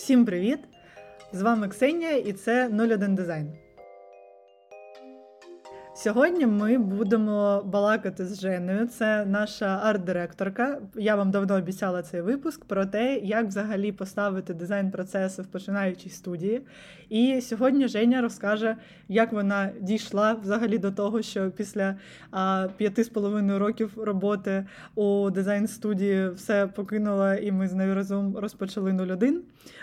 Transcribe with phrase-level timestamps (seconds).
[0.00, 0.58] Всім привіт!
[1.32, 3.52] З вами Ксенія і це 01 Дизайн.
[6.02, 8.86] Сьогодні ми будемо балакати з Женою.
[8.86, 10.78] Це наша арт-директорка.
[10.94, 16.08] Я вам давно обіцяла цей випуск про те, як взагалі поставити дизайн процеси в починаючій
[16.08, 16.62] студії.
[17.08, 18.76] І сьогодні Женя розкаже,
[19.08, 21.96] як вона дійшла взагалі до того, що після
[22.76, 28.36] п'яти з половиною років роботи у дизайн студії все покинула, і ми з нею разом
[28.36, 29.42] розпочали 01.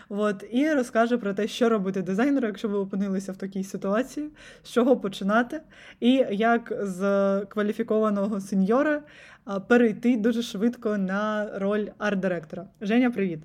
[0.09, 4.29] От, і розкаже про те, що робити дизайнеру, якщо ви опинилися в такій ситуації,
[4.63, 5.61] з чого починати,
[6.31, 7.01] як з
[7.49, 9.01] кваліфікованого сеньора
[9.69, 12.67] перейти дуже швидко на роль арт-директора.
[12.81, 13.39] Женя, привіт.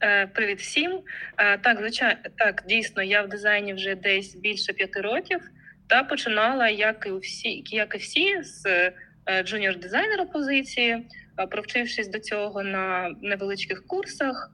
[0.00, 1.00] Е, привіт всім.
[1.38, 5.40] Е, так, звичайно, так, дійсно, я в дизайні вже десь більше п'яти років
[5.86, 8.92] та починала, як і всі, як і всі, з
[9.44, 11.06] junior дизайнера позиції,
[11.50, 14.50] провчившись до цього на невеличких курсах.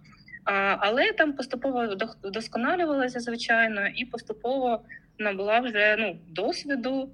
[0.79, 4.81] Але там поступово вдосконалювалася, звичайно, і поступово
[5.19, 7.13] набула вже ну, досвіду.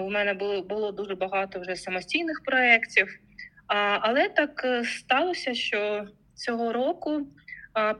[0.00, 3.18] У мене було було дуже багато вже самостійних проєктів.
[4.00, 7.26] Але так е, сталося, що цього року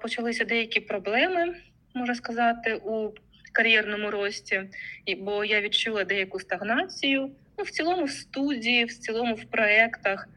[0.00, 1.56] почалися деякі проблеми,
[1.94, 3.10] можна сказати, у
[3.52, 4.62] кар'єрному рості,
[5.18, 7.30] бо я відчула деяку стагнацію.
[7.58, 10.28] Ну, в цілому в студії, в цілому в проєктах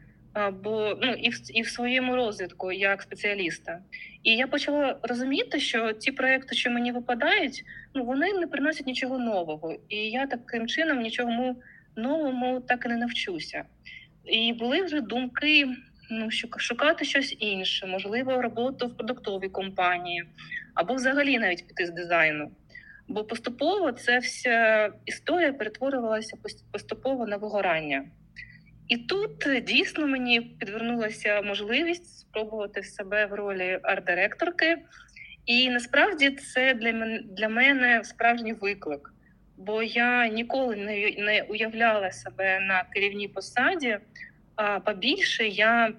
[0.64, 3.80] бо ну і в і в своєму розвитку як спеціаліста.
[4.24, 9.20] І я почала розуміти, що ті проекти, що мені випадають, ну вони не приносять нічого
[9.20, 9.76] нового.
[9.90, 11.62] І я таким чином нічому
[11.96, 13.64] новому так і не навчуся.
[14.26, 15.68] І були вже думки
[16.10, 20.24] ну, шукати щось інше, можливо, роботу в продуктовій компанії,
[20.74, 22.52] або взагалі навіть піти з дизайну.
[23.08, 26.38] Бо поступово ця вся історія перетворювалася
[26.72, 28.06] поступово на вигорання.
[28.88, 34.78] І тут е, дійсно мені підвернулася можливість спробувати себе в ролі арт-директорки.
[35.46, 39.14] І насправді це для мене для мене справжній виклик,
[39.58, 43.97] бо я ніколи не не уявляла себе на керівній посаді.
[44.56, 45.94] А побільше я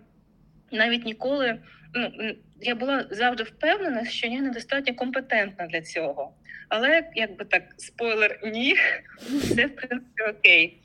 [0.73, 1.59] навіть ніколи
[1.95, 6.33] ну я була завжди впевнена, що я недостатньо компетентна для цього.
[6.69, 8.77] Але якби так спойлер, ні,
[9.21, 10.81] все в принципі окей.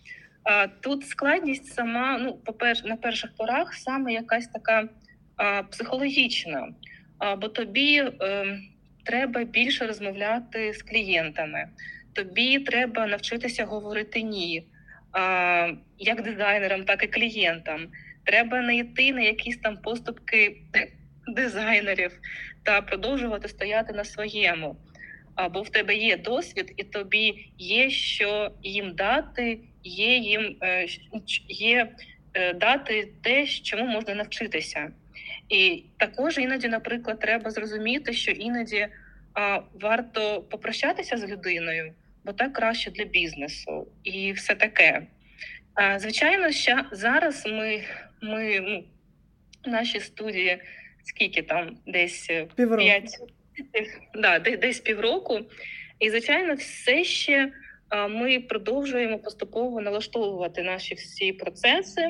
[0.81, 4.90] Тут складність сама, ну, по перше, на перших порах саме якась така
[5.36, 6.74] а, психологічна,
[7.18, 8.59] а, бо тобі е,
[9.04, 11.68] треба більше розмовляти з клієнтами,
[12.14, 14.68] тобі треба навчитися говорити ні,
[15.12, 17.88] а, як дизайнерам, так і клієнтам.
[18.24, 20.58] Треба не йти на якісь там поступки
[21.28, 22.12] дизайнерів
[22.64, 24.75] та продовжувати стояти на своєму.
[25.35, 30.88] Або в тебе є досвід, і тобі є що їм дати є їм е,
[31.47, 31.91] є
[32.33, 34.91] е, дати те, чому можна навчитися.
[35.49, 38.88] І також іноді, наприклад, треба зрозуміти, що іноді
[39.33, 41.94] а, варто попрощатися з людиною,
[42.25, 45.07] бо так краще для бізнесу і все таке.
[45.73, 47.83] А, Звичайно, що зараз ми
[48.21, 48.83] ми ну,
[49.65, 50.57] в нашій студії
[51.03, 52.83] скільки там десь півроку.
[52.83, 53.19] 5,
[54.16, 55.40] да, десь півроку,
[56.00, 57.52] і звичайно, все ще
[58.09, 62.08] ми продовжуємо поступово налаштовувати наші всі процеси.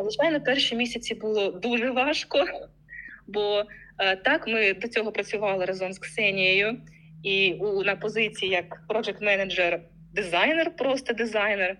[0.00, 2.44] Звичайно, перші місяці було дуже важко,
[3.26, 3.64] бо
[3.98, 6.80] е, так ми до цього працювали разом з Ксенією
[7.22, 9.80] і у на позиції як проджект менеджер
[10.14, 11.76] дизайнер, просто дизайнер.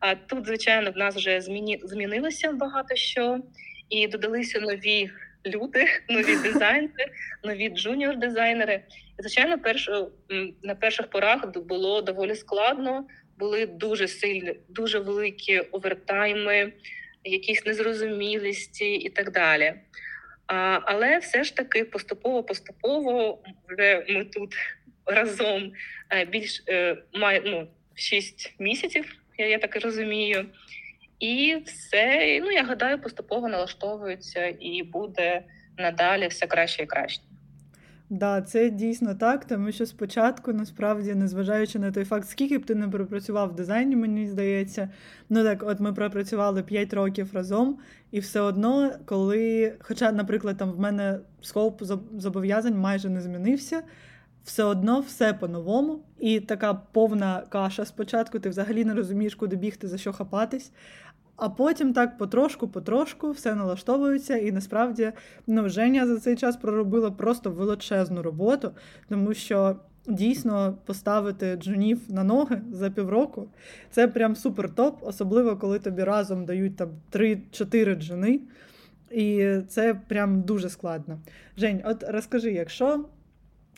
[0.00, 3.40] А тут, звичайно, в нас вже зміні змінилося багато що,
[3.88, 5.10] і додалися нові
[5.46, 7.06] люди, нові дизайнери,
[7.44, 8.80] нові джуніор-дизайнери.
[9.18, 9.90] І, звичайно, перш,
[10.62, 13.06] на перших порах було доволі складно.
[13.38, 16.72] Були дуже сильні, дуже великі овертайми,
[17.24, 19.74] якісь незрозумілості і так далі.
[20.46, 24.54] А, Але все ж таки поступово-поступово вже ми тут
[25.06, 25.72] разом
[26.10, 30.46] е, більш е, має ну, 6 місяців, я, я так і розумію.
[31.18, 35.42] І все, ну я гадаю, поступово налаштовується і буде
[35.78, 37.22] надалі все краще і краще.
[38.10, 42.74] Да, це дійсно так, тому що спочатку, насправді, незважаючи на той факт, скільки б ти
[42.74, 44.88] не пропрацював в дизайні, мені здається,
[45.28, 47.78] ну так, от ми пропрацювали 5 років разом,
[48.10, 51.82] і все одно, коли, хоча, наприклад, там в мене скоп
[52.16, 53.82] зобов'язань майже не змінився,
[54.46, 59.88] все одно все по-новому, і така повна каша спочатку, ти взагалі не розумієш, куди бігти,
[59.88, 60.72] за що хапатись.
[61.36, 65.12] А потім так потрошку-потрошку все налаштовується, і насправді
[65.46, 68.70] ну, Женя за цей час проробила просто величезну роботу,
[69.08, 69.76] тому що
[70.08, 73.48] дійсно поставити джунів на ноги за півроку
[73.90, 78.40] це прям супер топ, особливо коли тобі разом дають там 3-4 джуни.
[79.10, 81.18] І це прям дуже складно.
[81.56, 83.04] Жень, от розкажи, якщо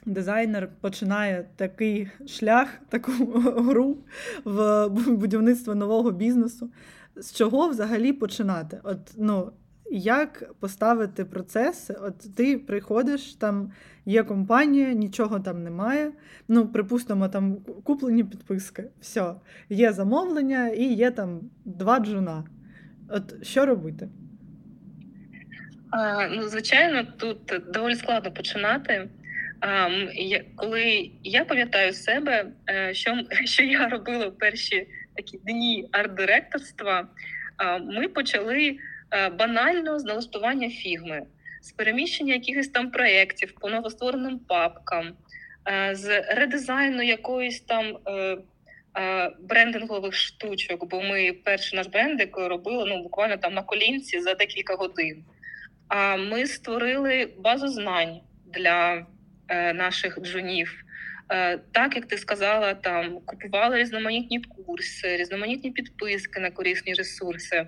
[0.07, 3.99] дизайнер починає такий шлях, таку гру
[4.45, 6.71] в будівництво нового бізнесу,
[7.17, 8.81] з чого взагалі починати?
[8.83, 9.53] От, ну,
[9.91, 11.95] як поставити процеси?
[11.95, 13.73] От ти приходиш, там
[14.07, 16.13] є компанія, нічого там немає.
[16.49, 18.85] Ну, припустимо, там куплені підписки.
[19.01, 19.35] Все,
[19.69, 22.45] є замовлення і є там два джуна.
[23.09, 24.09] От що робити?
[25.91, 29.09] А, ну, звичайно, тут доволі складно починати.
[29.61, 29.89] А,
[30.57, 37.09] коли я пам'ятаю себе, е, що, що я робила в перші такі дні арт-директорства,
[37.83, 38.79] ми почали
[39.11, 41.23] е, банально з налаштування фігми,
[41.63, 45.13] з переміщення якихось там проєктів по новоствореним папкам,
[45.69, 47.99] е, з редизайну якоїсь там
[49.41, 54.75] брендингових штучок, бо ми перший наш брендик робили ну, буквально там на колінці за декілька
[54.75, 55.25] годин.
[55.89, 59.07] А ми створили базу знань для
[59.55, 60.85] наших джунів.
[61.33, 67.67] Е, так як ти сказала, там купували різноманітні курси, різноманітні підписки на корисні ресурси.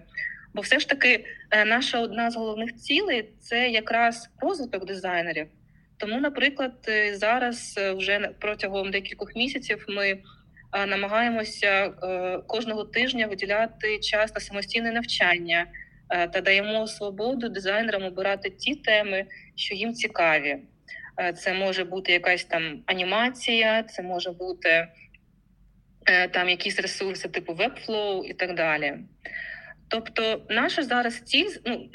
[0.55, 5.47] Бо все ж таки, е, наша одна з головних цілей це якраз розвиток дизайнерів.
[5.97, 13.27] Тому, наприклад, е, зараз е, вже протягом декількох місяців ми е, намагаємося е, кожного тижня
[13.27, 15.67] виділяти час на самостійне навчання.
[16.11, 19.25] Е, та даємо свободу дизайнерам обирати ті теми,
[19.57, 20.59] що їм цікаві.
[21.19, 24.89] Е, це може бути якась там анімація, це може бути
[26.07, 28.99] е, там якісь ресурси, типу Webflow і так далі.
[29.89, 31.89] Тобто, наша зараз ціль ну,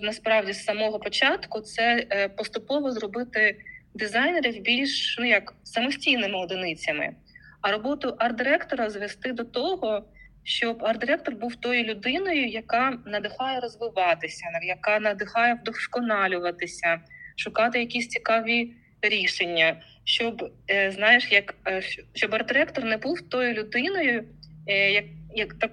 [0.00, 2.06] насправді з самого початку це
[2.36, 3.56] поступово зробити
[3.94, 7.14] дизайнерів більш ну як самостійними одиницями,
[7.60, 10.04] а роботу арт-директора звести до того,
[10.44, 17.00] щоб арт-директор був тою людиною, яка надихає розвиватися, яка надихає вдосконалюватися,
[17.36, 18.72] шукати якісь цікаві
[19.08, 21.82] рішення, щоб е, знаєш, як е,
[22.14, 24.24] щоб арт-директор не був тою людиною,
[24.66, 25.04] е, як
[25.34, 25.72] як так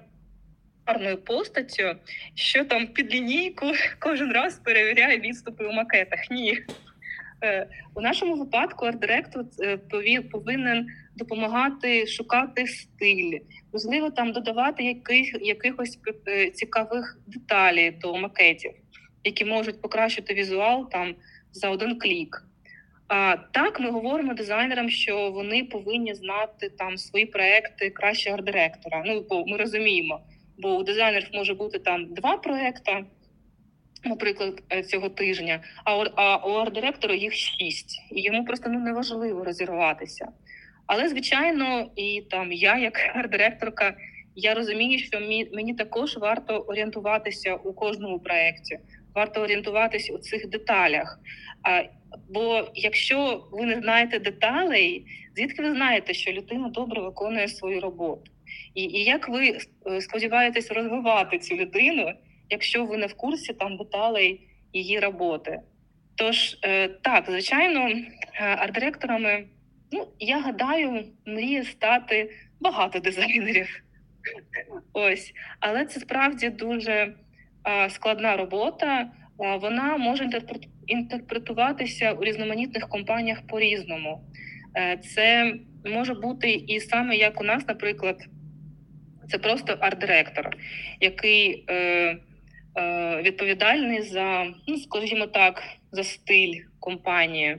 [0.86, 1.96] гарною постаттю,
[2.34, 3.66] що там під лінійку
[3.98, 6.30] кожен раз перевіряє відступи у макетах.
[6.30, 6.58] Ні.
[7.94, 9.44] У нашому випадку арт-директор
[10.32, 10.86] повинен
[11.16, 13.38] допомагати шукати стиль,
[13.72, 15.98] можливо, там додавати яких, якихось
[16.54, 18.72] цікавих деталей до макетів,
[19.24, 21.14] які можуть покращити візуал там
[21.52, 22.44] за один клік.
[23.08, 29.02] А так ми говоримо дизайнерам, що вони повинні знати там свої проекти краще арт-директора.
[29.06, 30.20] Ну бо ми розуміємо,
[30.58, 33.04] бо у дизайнерів може бути там два проекти,
[34.04, 40.28] наприклад, е, цього тижня, а у арт-директора їх шість, і йому просто ну неважливо розірватися.
[40.86, 43.94] Але звичайно, і там я, як арт-директорка,
[44.34, 45.20] я розумію, що
[45.52, 48.78] мені також варто орієнтуватися у кожному проєкті,
[49.14, 51.18] варто орієнтуватися у цих деталях.
[51.62, 51.82] А,
[52.28, 55.06] Бо якщо ви не знаєте деталей,
[55.36, 58.32] звідки ви знаєте, що людина добре виконує свою роботу?
[58.74, 62.12] І і як ви е, сподіваєтесь розвивати цю людину,
[62.50, 64.40] якщо ви не в курсі там деталей
[64.72, 65.60] її роботи?
[66.14, 68.04] Тож е, так, звичайно, е,
[68.56, 69.44] арт-директорами
[69.92, 72.30] Ну, я гадаю, мріє стати
[72.60, 73.82] багато дизайнерів.
[74.92, 77.14] Ось, але це справді дуже
[77.88, 79.10] складна робота.
[79.38, 80.28] А, вона може
[80.86, 84.24] інтерпретуватися у різноманітних компаніях по-різному.
[84.76, 85.54] Е, це
[85.84, 88.16] може бути і саме як у нас, наприклад,
[89.30, 90.56] це просто арт-директор,
[91.00, 97.56] який е, е, відповідальний за, ну скажімо так, за стиль компанії.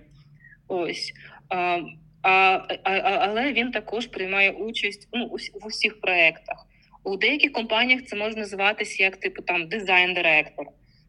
[0.68, 1.14] Ось.
[1.50, 1.80] А,
[2.22, 5.28] а, Але він також приймає участь ну,
[5.62, 6.68] в усіх проєктах.
[7.04, 10.66] У деяких компаніях це може називатися як типу там дизайн-директор.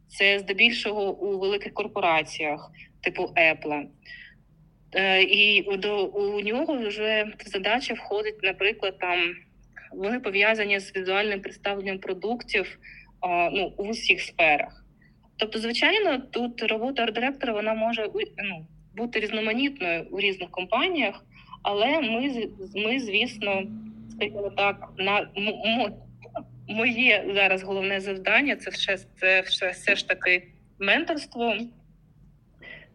[0.08, 2.70] Це здебільшого у великих корпораціях,
[3.00, 3.84] типу Apple.
[4.94, 9.18] Е, і до у нього вже задача входить, наприклад, там
[9.92, 12.78] вони пов'язані з візуальним представленням продуктів
[13.52, 14.84] ну, у всіх сферах.
[15.36, 18.08] Тобто, звичайно, тут робота арт-директора вона може
[18.44, 21.24] ну, бути різноманітною у різних компаніях,
[21.62, 23.62] але ми, ми звісно,
[24.16, 25.28] скажімо так, на
[26.68, 31.56] моє зараз головне завдання це все, це все, все ж таки менторство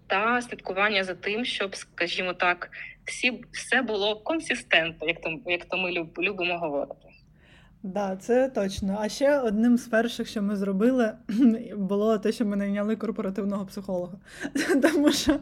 [0.07, 2.71] та слідкування за тим, щоб, скажімо так,
[3.05, 7.08] всі все було консистентно, як то як то ми люб, любимо говорити.
[7.83, 8.97] Да, це точно.
[8.99, 11.11] А ще одним з перших, що ми зробили,
[11.77, 14.13] було те, що ми найняли корпоративного психолога.
[14.81, 15.39] Тому що,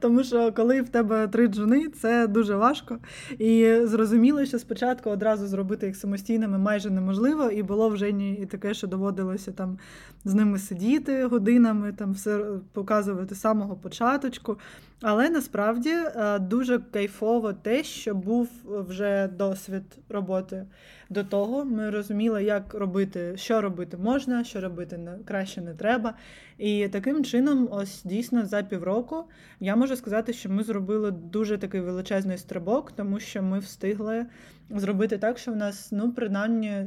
[0.00, 2.98] тому що коли в тебе три джуни, це дуже важко.
[3.38, 8.46] І зрозуміло, що спочатку одразу зробити їх самостійними майже неможливо, і було в Жені і
[8.46, 9.78] таке, що доводилося там
[10.24, 14.58] з ними сидіти годинами, там все показувати з самого початочку.
[15.02, 20.66] Але насправді е, дуже кайфово те, що був вже досвід роботи
[21.10, 21.64] до того.
[21.64, 26.14] Ми розуміли, як робити, що робити можна, що робити краще не треба.
[26.58, 29.24] І таким чином, ось дійсно за півроку,
[29.60, 34.26] я можу сказати, що ми зробили дуже такий величезний стрибок, тому що ми встигли
[34.70, 36.86] зробити так, що в нас, ну, принаймні,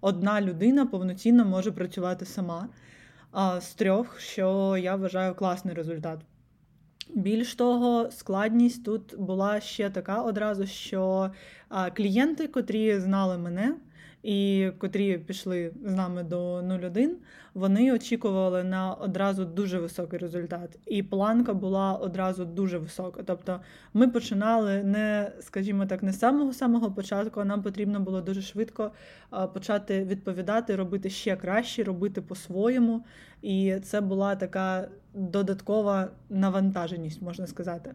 [0.00, 2.68] одна людина повноцінно може працювати сама
[3.32, 6.18] а, з трьох, що я вважаю класний результат.
[7.10, 11.30] Більш того, складність тут була ще така одразу, що
[11.96, 13.74] клієнти, котрі знали мене
[14.22, 17.16] і котрі пішли з нами до 01,
[17.54, 20.78] вони очікували на одразу дуже високий результат.
[20.86, 23.22] І планка була одразу дуже висока.
[23.26, 23.60] Тобто
[23.94, 28.42] ми починали не, скажімо так, не з самого самого початку, а нам потрібно було дуже
[28.42, 28.90] швидко
[29.54, 33.04] почати відповідати, робити ще краще, робити по-своєму.
[33.42, 37.94] І це була така додаткова навантаженість, можна сказати.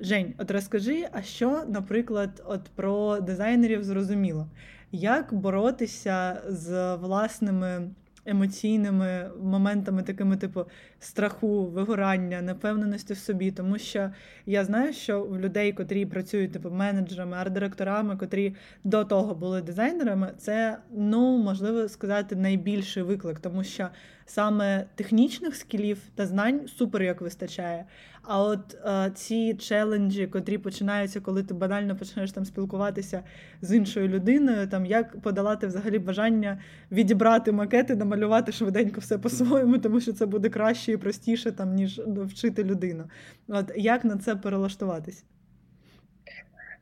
[0.00, 4.46] Жень, от розкажи, а що, наприклад, от про дизайнерів зрозуміло,
[4.94, 7.90] як боротися з власними
[8.26, 10.64] емоційними моментами, такими, типу,
[10.98, 13.50] страху, вигорання, непевненості в собі.
[13.50, 14.10] Тому що
[14.46, 20.32] я знаю, що в людей, котрі працюють типу менеджерами, арт-директорами, котрі до того були дизайнерами,
[20.38, 23.88] це ну можливо сказати найбільший виклик, тому що
[24.26, 27.84] саме технічних скілів та знань супер як вистачає.
[28.22, 33.22] А от е, ці челенджі, котрі починаються, коли ти банально починаєш там спілкуватися
[33.60, 36.62] з іншою людиною, там як подолати взагалі бажання
[36.92, 42.00] відібрати макети, намалювати швиденько все по-своєму, тому що це буде краще і простіше, там ніж
[42.06, 43.04] вчити людину.
[43.48, 45.24] От як на це перелаштуватись?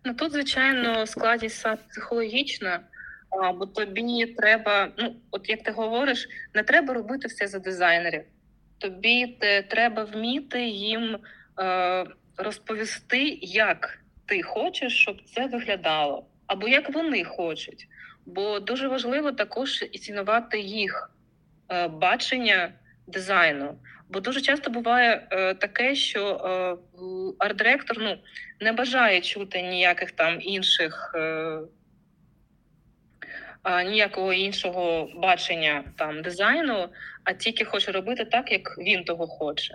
[0.04, 2.80] Ну тут, звичайно, складність психологічна.
[3.54, 8.22] Бо тобі треба, ну от як ти говориш, не треба робити все за дизайнерів.
[8.78, 11.18] Тобі те, треба вміти їм
[11.60, 12.04] е,
[12.36, 17.88] розповісти, як ти хочеш, щоб це виглядало, або як вони хочуть.
[18.26, 21.10] Бо дуже важливо також і цінувати їх
[21.68, 22.72] е, бачення
[23.06, 23.78] дизайну.
[24.08, 26.76] Бо дуже часто буває е, таке, що е,
[27.38, 28.18] арт-директор ну,
[28.60, 31.12] не бажає чути ніяких там інших.
[31.14, 31.58] Е,
[33.64, 36.88] ніякого іншого бачення там дизайну,
[37.24, 39.74] а тільки хоче робити так, як він того хоче.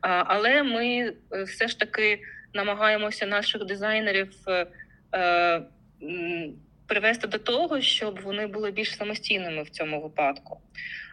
[0.00, 0.86] Але ми
[1.32, 2.20] е, все ж таки
[2.54, 4.66] намагаємося наших дизайнерів е,
[5.14, 5.62] е,
[6.86, 10.60] привести до того, щоб вони були більш самостійними в цьому випадку.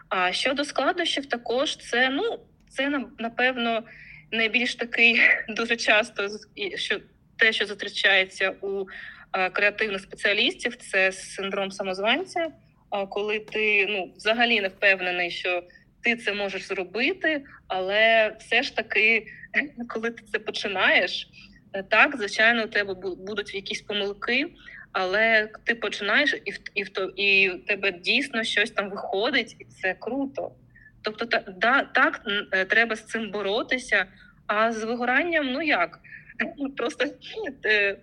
[0.09, 3.83] А щодо складнощів, також це ну це напевно
[4.31, 6.27] найбільш такий дуже часто
[6.75, 6.99] що
[7.37, 9.18] те, що зустрічається у Е,
[9.53, 12.47] креативних спеціалістів це синдром самозванця.
[13.09, 15.63] Коли ти ну взагалі не впевнений, що
[16.01, 19.27] ти це можеш зробити, але все ж таки,
[19.89, 21.27] коли ти це починаєш,
[21.73, 24.47] е, так звичайно, у тебе будуть якісь помилки,
[24.91, 29.55] але ти починаєш і в і в то і в тебе дійсно щось там виходить,
[29.59, 30.51] і це круто.
[31.01, 32.21] Тобто, та, да, так
[32.51, 34.05] е, треба з цим боротися.
[34.47, 35.99] А з вигоранням, ну як
[36.77, 37.05] просто
[37.65, 37.97] Е,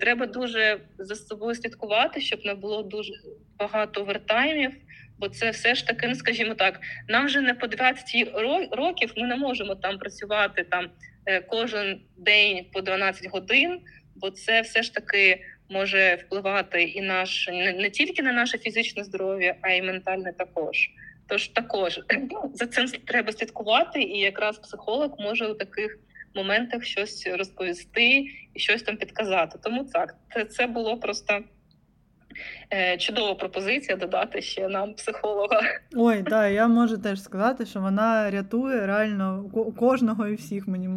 [0.00, 3.12] треба дуже за собою слідкувати, щоб не було дуже
[3.58, 4.72] багато овертаймів,
[5.18, 8.04] бо це все ж таки, ну скажімо так, нам вже не по 20
[8.72, 9.12] років.
[9.16, 10.90] Ми не можемо там працювати там
[11.26, 13.80] е, кожен день по 12 годин,
[14.16, 19.04] бо це все ж таки може впливати і наш не, не тільки на наше фізичне
[19.04, 20.90] здоров'я, а й ментальне також.
[21.26, 22.00] Тож також
[22.54, 25.98] за цим треба слідкувати, і якраз психолог може у таких
[26.38, 29.58] моментах щось розповісти і щось там підказати.
[29.62, 30.16] Тому так,
[30.50, 31.40] це, було просто.
[32.72, 35.60] Е, чудова пропозиція додати ще нам психолога.
[35.96, 40.88] Ой, да, я можу теж сказати, що вона рятує реально кожного і всіх, мені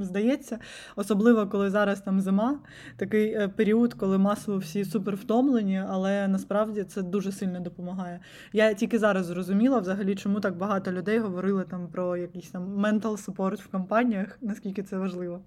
[0.00, 0.58] здається.
[0.96, 2.58] Особливо, коли зараз там зима,
[2.96, 8.20] такий е, період, коли масово всі супер втомлені, але насправді це дуже сильно допомагає.
[8.52, 13.26] Я тільки зараз зрозуміла, взагалі, чому так багато людей говорили там про якийсь там mental
[13.26, 15.40] support в компаніях, наскільки це важливо.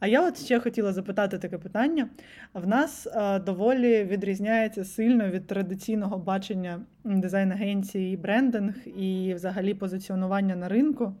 [0.00, 2.08] А я от ще хотіла запитати таке питання.
[2.54, 10.68] В нас а, доволі відрізняється сильно від традиційного бачення дизайн-агенції, брендинг і взагалі позиціонування на
[10.68, 11.14] ринку.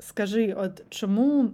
[0.00, 1.50] Скажи, от чому,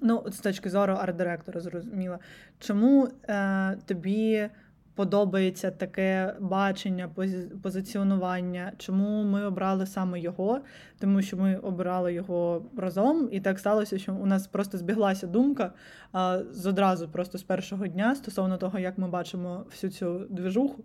[0.00, 2.18] ну, от з точки зору арт-директора, зрозуміло,
[2.58, 4.48] чому е, тобі
[4.94, 8.72] подобається таке бачення, пози- позиціонування.
[8.78, 10.60] Чому ми обрали саме його?
[10.98, 15.72] Тому що ми обирали його разом, і так сталося, що у нас просто збіглася думка
[16.12, 20.84] а, з одразу, просто з першого дня стосовно того, як ми бачимо всю цю движуху.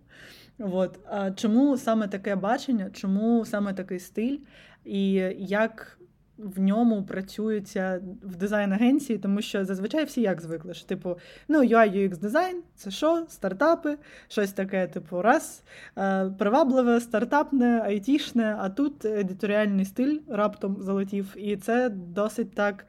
[0.59, 0.99] От.
[1.09, 4.37] А чому саме таке бачення, чому саме такий стиль,
[4.85, 5.98] і як
[6.43, 11.17] в ньому працюється в дизайн-агенції, тому що зазвичай всі як звикли, що, типу,
[11.47, 13.25] ну, UI UX дизайн це що?
[13.29, 15.63] Стартапи, щось таке, типу, раз,
[15.97, 21.35] е, привабливе, стартапне, айтішне, а тут едиторіальний стиль раптом залетів.
[21.37, 22.85] І це досить так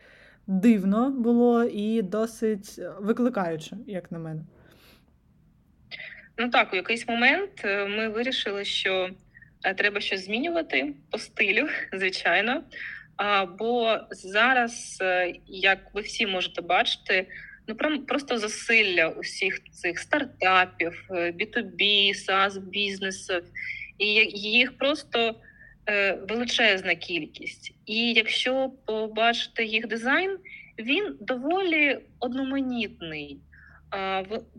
[0.47, 4.43] дивно було і досить викликаюче, як на мене.
[6.39, 9.11] Ну так, у якийсь момент е, ми вирішили, що
[9.65, 12.63] е, треба щось змінювати по стилю, звичайно.
[13.59, 17.27] Бо зараз, е, як ви всі можете бачити,
[17.69, 23.43] ну прям просто засилля усіх цих стартапів, B2B, SaaS бізнесів,
[23.99, 24.07] і
[24.39, 25.35] їх просто
[26.29, 27.75] величезна кількість.
[27.87, 30.39] І якщо побачити їх дизайн,
[30.79, 33.39] він доволі одноманітний.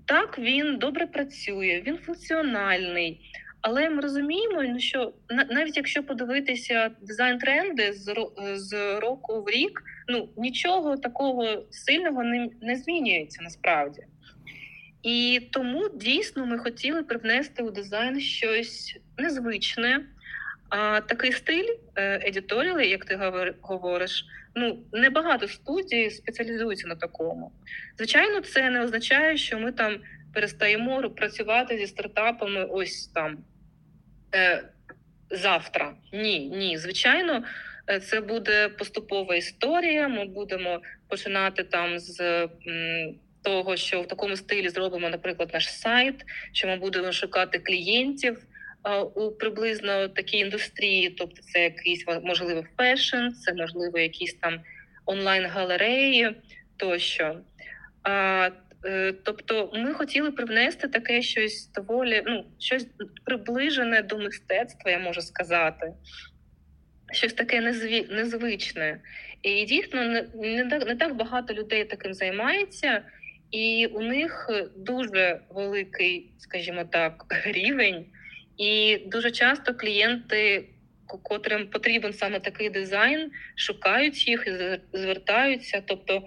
[0.06, 3.32] Так, він добре працює, він функціональний.
[3.62, 5.14] Але ми розуміємо, ну, що
[5.50, 7.94] навіть якщо подивитися дизайн-тренди
[8.54, 14.02] з року в рік, ну нічого такого сильного не, не змінюється насправді.
[15.04, 20.06] І тому дійсно ми хотіли привнести у дизайн щось незвичне.
[20.70, 23.20] А такий стиль едіторіли, як ти
[23.62, 24.26] говориш,
[24.56, 27.52] ну небагато студій спеціалізуються на такому.
[27.98, 29.98] Звичайно, це не означає, що ми там
[30.34, 33.38] перестаємо працювати зі стартапами ось там
[34.36, 34.64] е,
[35.30, 35.94] завтра.
[36.14, 36.78] Ні, ні.
[36.78, 37.44] Звичайно,
[37.90, 40.08] е, це буде поступова історія.
[40.08, 42.22] Ми будемо починати там з.
[42.68, 46.16] М, того, що в такому стилі зробимо, наприклад, наш сайт,
[46.52, 48.38] що ми будемо шукати клієнтів
[49.16, 54.60] у приблизно такій індустрії, тобто це якийсь можливо fashion, це можливо якісь там
[55.06, 56.36] онлайн-галереї
[56.78, 57.38] тощо.
[58.04, 58.52] А, е,
[59.24, 62.88] Тобто ми хотіли привнести таке щось доволі, ну, щось
[63.26, 65.94] приближене до мистецтва, я можу сказати,
[67.12, 68.08] щось таке незві...
[68.10, 69.00] незвичне.
[69.42, 70.04] І дійсно
[70.36, 73.02] не, так, не так багато людей таким займається,
[73.52, 78.06] і у них дуже великий, скажімо так, рівень.
[78.58, 80.66] І дуже часто клієнти,
[81.24, 85.84] котрим потрібен саме такий дизайн, шукають їх і звертаються.
[85.86, 86.24] Тобто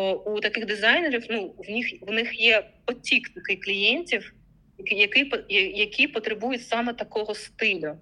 [0.00, 4.34] у таких дизайнерів ну в них в них є потік таких клієнтів,
[4.78, 7.96] які які потребують саме такого стилю.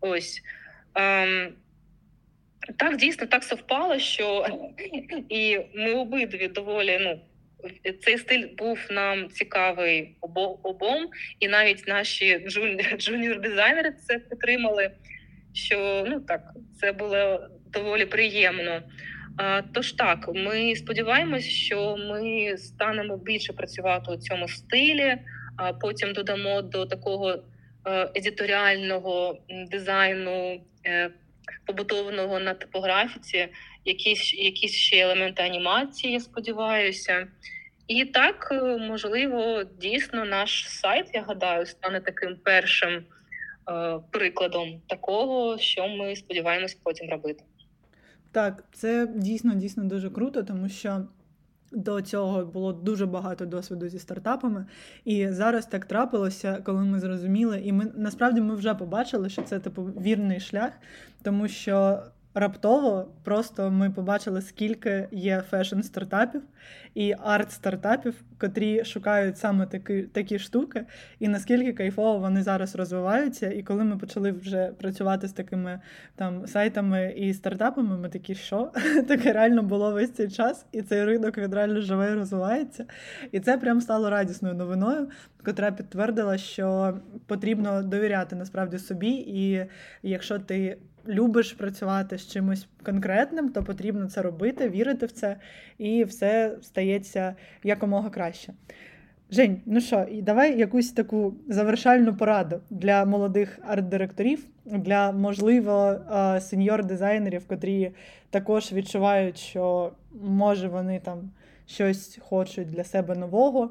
[0.00, 0.42] Ось
[0.94, 1.52] ем,
[2.78, 4.46] так дійсно так совпало, що
[5.28, 7.20] і ми обидві доволі ну
[8.04, 10.16] цей стиль був нам цікавий
[10.62, 11.08] обом,
[11.40, 12.38] і навіть наші
[12.98, 14.90] джуніор-дизайнери це підтримали.
[15.54, 16.42] Що ну так,
[16.80, 18.82] це було доволі приємно.
[19.72, 25.18] Тож так, ми сподіваємось, що ми станемо більше працювати у цьому стилі,
[25.56, 27.38] а потім додамо до такого
[27.86, 29.38] е, едиторіального
[29.70, 31.10] дизайну, е,
[31.66, 33.48] побутованого на типографіці,
[33.84, 37.26] якісь якісь ще елементи анімації, я сподіваюся.
[37.88, 43.04] І так, е, можливо, дійсно наш сайт, я гадаю, стане таким першим
[44.10, 47.44] прикладом такого, що ми сподіваємось потім робити.
[48.32, 51.06] Так, це дійсно дійсно дуже круто, тому що
[51.72, 54.66] до цього було дуже багато досвіду зі стартапами.
[55.04, 59.58] І зараз так трапилося, коли ми зрозуміли, і ми насправді ми вже побачили, що це
[59.58, 60.72] типу вірний шлях,
[61.22, 62.02] тому що
[62.34, 66.40] раптово просто ми побачили, скільки є фешн-стартапів
[66.94, 70.84] і арт-стартапів, котрі шукають саме такі такі штуки,
[71.18, 73.50] і наскільки кайфово вони зараз розвиваються.
[73.50, 75.80] І коли ми почали вже працювати з такими
[76.16, 78.72] там сайтами і стартапами, ми такі, що
[79.08, 82.84] таке реально було весь цей час, і цей ринок він реально живе і розвивається.
[83.32, 85.08] І це прям стало радісною новиною,
[85.44, 89.66] котра підтвердила, що потрібно довіряти насправді собі, і
[90.02, 95.36] якщо ти любиш працювати з чимось конкретним, то потрібно це робити, вірити в це,
[95.78, 98.52] і все стається якомога краще.
[99.30, 105.96] Жень, ну що, і давай якусь таку завершальну пораду для молодих арт-директорів, для можливо
[106.40, 107.92] сеньор-дизайнерів, котрі
[108.30, 111.30] також відчувають, що може вони там
[111.66, 113.70] щось хочуть для себе нового.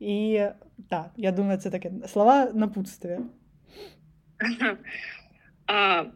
[0.00, 0.40] І
[0.88, 3.20] так, я думаю, це таке слова напутствия.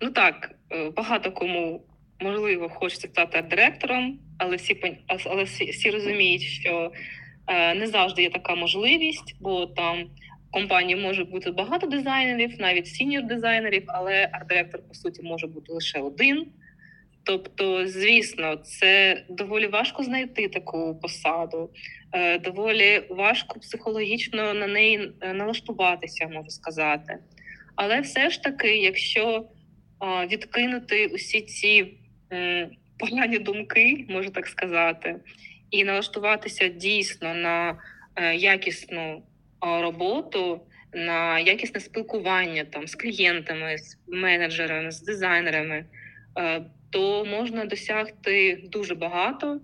[0.00, 1.86] Ну так, е, багато кому
[2.20, 6.92] можливо хочеться стати директором, але всі але всі, розуміють, що
[7.50, 10.04] Е, Не завжди є така можливість, бо там
[10.48, 15.72] в компанії може бути багато дизайнерів, навіть senior дизайнерів, але арт-директор, по суті, може бути
[15.72, 16.46] лише один.
[17.24, 21.70] Тобто, звісно, це доволі важко знайти таку посаду,
[22.12, 27.18] е, доволі важко психологічно на неї налаштуватися, можу сказати.
[27.76, 29.44] Але все ж таки, якщо
[30.02, 31.94] відкинути усі ці
[33.00, 35.16] погані думки, можу так сказати,
[35.70, 37.78] і налаштуватися дійсно на
[38.16, 39.22] е, якісну
[39.60, 40.60] роботу,
[40.92, 45.84] на якісне спілкування там з клієнтами, з менеджерами, з дизайнерами,
[46.38, 49.60] е, то можна досягти дуже багато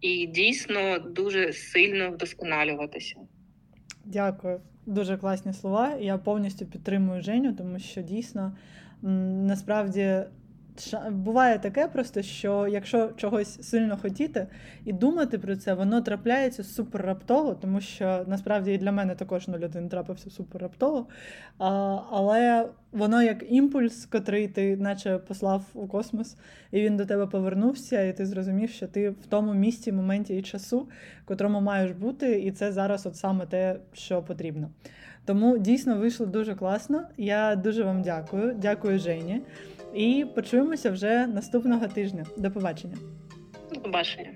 [0.00, 3.16] і дійсно дуже сильно вдосконалюватися.
[4.04, 4.60] Дякую.
[4.86, 5.96] Дуже класні слова.
[6.00, 8.56] Я повністю підтримую Женю, тому що дійсно
[9.02, 10.24] насправді
[11.10, 14.46] буває таке просто, що якщо чогось сильно хотіти
[14.84, 19.48] і думати про це, воно трапляється супер раптово, тому що насправді і для мене також
[19.48, 21.06] 01 трапився супер раптово.
[22.10, 26.36] Але воно як імпульс, котрий ти наче послав у космос,
[26.72, 30.42] і він до тебе повернувся, і ти зрозумів, що ти в тому місці, моменті і
[30.42, 30.88] часу,
[31.24, 34.70] котрому маєш бути, і це зараз от саме те, що потрібно.
[35.24, 37.02] Тому дійсно вийшло дуже класно.
[37.16, 38.54] Я дуже вам дякую.
[38.58, 39.42] Дякую, Жені.
[39.94, 42.24] І почуємося вже наступного тижня.
[42.36, 42.96] До побачення.
[43.74, 44.30] До побачення.